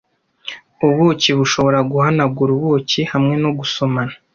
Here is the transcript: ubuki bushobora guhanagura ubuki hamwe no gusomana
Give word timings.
ubuki 0.87 1.29
bushobora 1.39 1.79
guhanagura 1.91 2.51
ubuki 2.57 3.01
hamwe 3.11 3.33
no 3.43 3.49
gusomana 3.57 4.13